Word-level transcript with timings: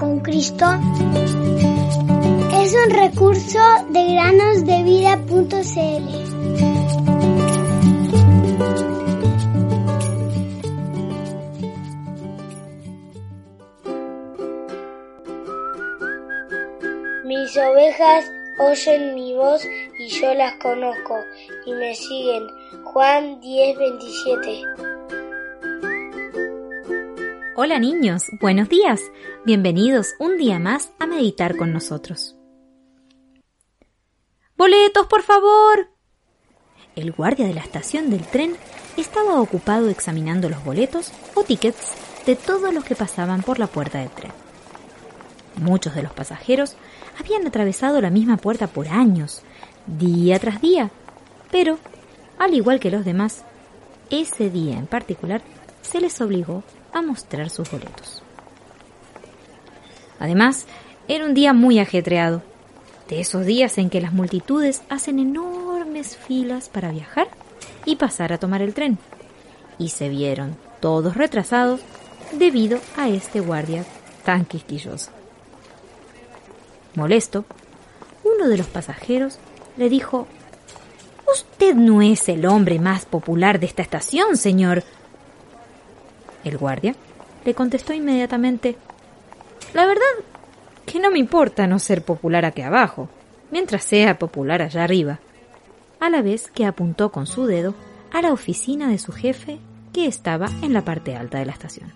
con 0.00 0.20
Cristo 0.20 0.64
es 2.54 2.74
un 2.74 2.90
recurso 2.90 3.58
de 3.90 4.14
granosdevida.cl. 4.14 6.06
Mis 17.26 17.56
ovejas 17.58 18.24
oyen 18.58 19.14
mi 19.14 19.34
voz 19.34 19.62
y 19.98 20.08
yo 20.08 20.32
las 20.32 20.54
conozco 20.56 21.16
y 21.66 21.72
me 21.72 21.94
siguen. 21.94 22.46
Juan 22.84 23.40
10:27 23.42 24.89
Hola 27.62 27.78
niños, 27.78 28.22
buenos 28.40 28.70
días. 28.70 29.02
Bienvenidos 29.44 30.14
un 30.18 30.38
día 30.38 30.58
más 30.58 30.94
a 30.98 31.06
meditar 31.06 31.58
con 31.58 31.74
nosotros. 31.74 32.34
Boletos, 34.56 35.06
por 35.08 35.20
favor. 35.20 35.90
El 36.96 37.12
guardia 37.12 37.46
de 37.46 37.52
la 37.52 37.60
estación 37.60 38.08
del 38.08 38.22
tren 38.22 38.56
estaba 38.96 39.38
ocupado 39.38 39.90
examinando 39.90 40.48
los 40.48 40.64
boletos 40.64 41.12
o 41.34 41.44
tickets 41.44 41.92
de 42.24 42.34
todos 42.34 42.72
los 42.72 42.82
que 42.82 42.94
pasaban 42.94 43.42
por 43.42 43.58
la 43.58 43.66
puerta 43.66 43.98
del 43.98 44.08
tren. 44.08 44.32
Muchos 45.56 45.94
de 45.94 46.02
los 46.02 46.14
pasajeros 46.14 46.76
habían 47.18 47.46
atravesado 47.46 48.00
la 48.00 48.08
misma 48.08 48.38
puerta 48.38 48.68
por 48.68 48.88
años, 48.88 49.42
día 49.86 50.38
tras 50.38 50.62
día, 50.62 50.90
pero, 51.50 51.78
al 52.38 52.54
igual 52.54 52.80
que 52.80 52.90
los 52.90 53.04
demás, 53.04 53.44
ese 54.08 54.48
día 54.48 54.78
en 54.78 54.86
particular 54.86 55.42
se 55.82 56.00
les 56.00 56.18
obligó 56.22 56.64
a 56.92 57.02
mostrar 57.02 57.50
sus 57.50 57.70
boletos. 57.70 58.22
Además, 60.18 60.66
era 61.08 61.24
un 61.24 61.34
día 61.34 61.52
muy 61.52 61.78
ajetreado, 61.78 62.42
de 63.08 63.20
esos 63.20 63.44
días 63.44 63.78
en 63.78 63.90
que 63.90 64.00
las 64.00 64.12
multitudes 64.12 64.82
hacen 64.88 65.18
enormes 65.18 66.16
filas 66.16 66.68
para 66.68 66.92
viajar 66.92 67.28
y 67.84 67.96
pasar 67.96 68.32
a 68.32 68.38
tomar 68.38 68.62
el 68.62 68.74
tren, 68.74 68.98
y 69.78 69.88
se 69.88 70.08
vieron 70.08 70.56
todos 70.80 71.16
retrasados 71.16 71.80
debido 72.32 72.78
a 72.96 73.08
este 73.08 73.40
guardia 73.40 73.84
tan 74.24 74.44
quisquilloso. 74.44 75.10
Molesto, 76.94 77.44
uno 78.22 78.48
de 78.48 78.58
los 78.58 78.66
pasajeros 78.66 79.38
le 79.76 79.88
dijo 79.88 80.26
Usted 81.32 81.74
no 81.74 82.02
es 82.02 82.28
el 82.28 82.46
hombre 82.46 82.78
más 82.78 83.04
popular 83.04 83.60
de 83.60 83.66
esta 83.66 83.82
estación, 83.82 84.36
señor. 84.36 84.82
El 86.44 86.58
guardia 86.58 86.94
le 87.44 87.54
contestó 87.54 87.92
inmediatamente 87.92 88.76
La 89.74 89.86
verdad 89.86 90.02
que 90.86 90.98
no 90.98 91.10
me 91.10 91.18
importa 91.18 91.66
no 91.66 91.78
ser 91.78 92.04
popular 92.04 92.44
aquí 92.44 92.62
abajo, 92.62 93.08
mientras 93.50 93.84
sea 93.84 94.18
popular 94.18 94.60
allá 94.60 94.82
arriba, 94.82 95.20
a 96.00 96.10
la 96.10 96.22
vez 96.22 96.50
que 96.50 96.66
apuntó 96.66 97.12
con 97.12 97.26
su 97.26 97.46
dedo 97.46 97.74
a 98.12 98.22
la 98.22 98.32
oficina 98.32 98.88
de 98.88 98.98
su 98.98 99.12
jefe 99.12 99.60
que 99.92 100.06
estaba 100.06 100.48
en 100.62 100.72
la 100.72 100.84
parte 100.84 101.14
alta 101.14 101.38
de 101.38 101.46
la 101.46 101.52
estación. 101.52 101.92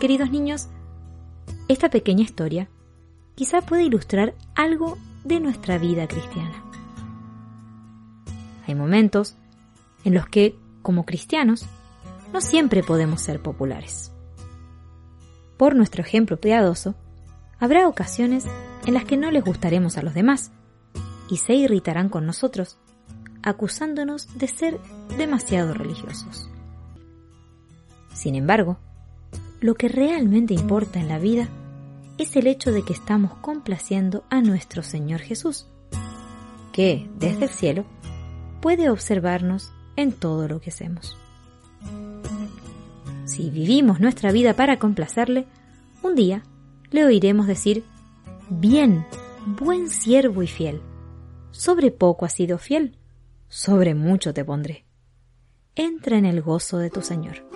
Queridos 0.00 0.30
niños, 0.30 0.68
esta 1.68 1.88
pequeña 1.88 2.22
historia 2.22 2.68
quizá 3.34 3.60
puede 3.62 3.84
ilustrar 3.84 4.34
algo 4.54 4.98
de 5.24 5.40
nuestra 5.40 5.78
vida 5.78 6.08
cristiana. 6.08 6.62
Hay 8.66 8.74
momentos 8.74 9.36
en 10.04 10.14
los 10.14 10.26
que, 10.28 10.56
como 10.82 11.06
cristianos, 11.06 11.66
no 12.32 12.40
siempre 12.40 12.82
podemos 12.82 13.20
ser 13.20 13.40
populares. 13.40 14.12
Por 15.56 15.74
nuestro 15.74 16.02
ejemplo 16.02 16.40
piadoso, 16.40 16.94
habrá 17.58 17.86
ocasiones 17.88 18.44
en 18.86 18.94
las 18.94 19.04
que 19.04 19.16
no 19.16 19.30
les 19.30 19.44
gustaremos 19.44 19.96
a 19.96 20.02
los 20.02 20.14
demás 20.14 20.50
y 21.28 21.36
se 21.36 21.54
irritarán 21.54 22.08
con 22.08 22.26
nosotros, 22.26 22.78
acusándonos 23.42 24.36
de 24.36 24.48
ser 24.48 24.80
demasiado 25.16 25.74
religiosos. 25.74 26.48
Sin 28.12 28.34
embargo, 28.34 28.78
lo 29.60 29.74
que 29.74 29.88
realmente 29.88 30.54
importa 30.54 31.00
en 31.00 31.08
la 31.08 31.18
vida 31.18 31.48
es 32.18 32.36
el 32.36 32.46
hecho 32.46 32.72
de 32.72 32.82
que 32.82 32.92
estamos 32.92 33.34
complaciendo 33.36 34.24
a 34.30 34.40
nuestro 34.40 34.82
Señor 34.82 35.20
Jesús, 35.20 35.66
que 36.72 37.08
desde 37.18 37.44
el 37.44 37.50
cielo 37.50 37.84
puede 38.60 38.90
observarnos 38.90 39.72
en 39.96 40.12
todo 40.12 40.48
lo 40.48 40.60
que 40.60 40.70
hacemos. 40.70 41.16
Si 43.24 43.50
vivimos 43.50 44.00
nuestra 44.00 44.32
vida 44.32 44.54
para 44.54 44.78
complacerle, 44.78 45.46
un 46.02 46.14
día 46.14 46.42
le 46.90 47.04
oiremos 47.04 47.46
decir, 47.46 47.84
bien, 48.50 49.06
buen 49.46 49.88
siervo 49.88 50.42
y 50.42 50.46
fiel, 50.46 50.80
sobre 51.50 51.90
poco 51.90 52.26
has 52.26 52.34
sido 52.34 52.58
fiel, 52.58 52.98
sobre 53.48 53.94
mucho 53.94 54.34
te 54.34 54.44
pondré. 54.44 54.84
Entra 55.74 56.18
en 56.18 56.26
el 56.26 56.42
gozo 56.42 56.78
de 56.78 56.90
tu 56.90 57.02
Señor. 57.02 57.46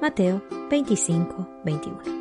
Mateo 0.00 0.42
25, 0.70 1.48
21. 1.64 2.15